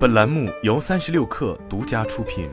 [0.00, 2.48] 本栏目由三十六氪独家出品。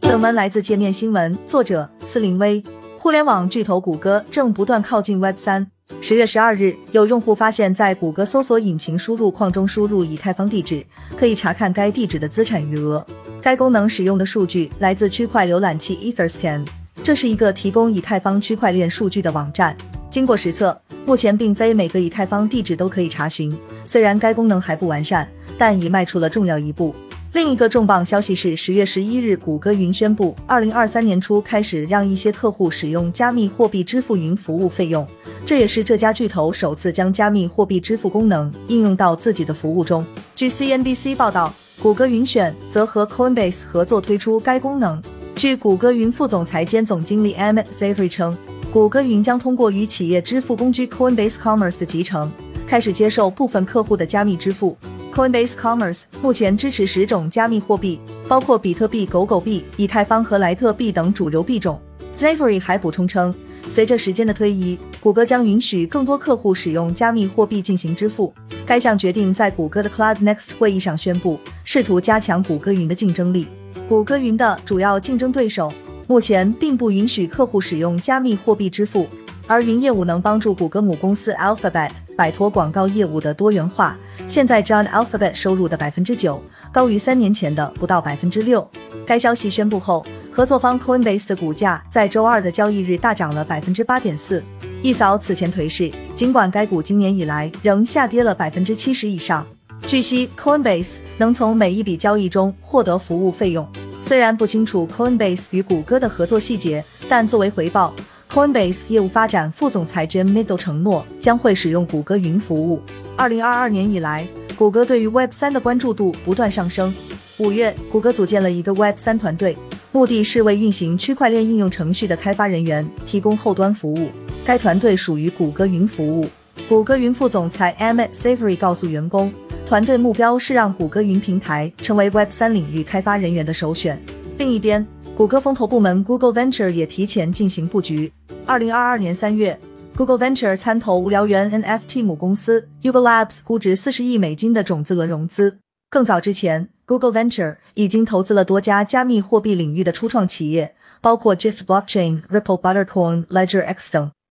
[0.00, 2.62] 本文来自界面新闻，作者司林威。
[2.96, 5.68] 互联网巨头谷歌正不断靠近 Web 三。
[6.00, 10.86] 十月十二日，有用户发现，在谷歌搜索引擎输入框中输入以太坊地址，
[11.18, 13.04] 可以查看该地址的资产余额。
[13.42, 16.64] 该功能使用的数据来自区块浏览器 EtherScan，
[17.02, 19.76] 这是一个提供以太坊区块链数据的网站。
[20.08, 23.56] 经过实测，目前并非每个以太坊地址都可以查询。
[23.86, 26.94] 虽然该功能还不完善，但已迈出了重要一步。
[27.32, 35.06] 另一个重磅消息是，十月十一日，谷歌云宣布，二零二三年初开始让一些客户使用加密货币支付云服务费用。
[35.46, 40.04] 这也是这家巨头首次将加密货币支付功能应用到自己的服务中。
[40.34, 45.00] 据 CNBC 报道，谷歌云选则和 Coinbase 合作推出该功能。
[45.36, 48.36] 据谷歌云副总裁兼总经理 Amit Zavery 称，
[48.72, 52.30] 谷歌云将通过与企业支付工具 Coinbase Commerce 的集成，
[52.68, 54.78] 开始接受部分客户的加密支付。
[55.12, 61.80] Coinbase Commerce 目前支持十种加密货币，包括比特币、狗狗币、以太坊和莱特币等主流币种。
[62.14, 63.34] Zavery 还补充称，
[63.68, 68.32] 随着时间的推移，谷歌将允许更多客户使用加密货币进行支付。
[68.64, 73.48] 该项决定在谷歌的 Cloud Next 会议上宣布，试图加强谷歌云的竞争力。
[73.88, 75.72] 谷歌云的主要竞争对手
[76.10, 79.06] 目前并不允许客户使用加密货币支付，
[79.46, 81.88] 而云业务能帮助谷歌母公司 Alphabet。
[82.16, 88.68] 摆脱广告业务的多元化，现在占 Alphabet 收入的百分之九，高于三年前的不到百分之六。
[89.06, 94.42] 该消息宣布后，合作方 Coinbase 的股价在周二的交易日大涨了百分之八点四，
[94.82, 95.92] 一扫此前颓势。
[96.16, 99.46] 尽管该股今年以来仍下跌了百分之七十以上。
[99.86, 103.64] 据悉，Coinbase 能从每一笔交易中获得服务费用。
[104.02, 107.94] 虽然不清楚 Coinbase 与谷歌的合作细节，但作为回报。
[108.30, 112.80] Coinbase 业务发展副总裁 Jim Middle 承诺将会使用谷歌云服务。
[113.16, 116.94] 二零二二年以来，谷歌对于 Web 三的关注度不断上升。
[117.38, 119.56] 五月，谷歌组建了一个 Web 三团队，
[119.92, 124.08] 目的是为运行区块链应用程序的开发人员提供后端服务。
[124.44, 126.26] 该团队属于谷歌云服务。
[126.68, 129.32] 谷歌云副总裁 Emmett Savery 告诉员工，
[129.70, 134.02] 团队目标是让谷歌云平台成为 Web 三领域开发人员的首选。
[134.36, 134.84] 另一边，
[135.16, 138.12] 谷歌风投部门 Google Venture 也提前进行布局。
[138.44, 139.56] 二零二二年三月
[139.96, 145.58] ，Google Venture 参投无聊猿 NFT 母公司 Ugalabs 估值四十亿美金的种子轮融资。
[145.88, 154.10] 更早之前，Google Venture 已经投资了多家加密货币领域的初创企业，包括 Jift Blockchain、Ripple、Buttercoin、Ledger X 等。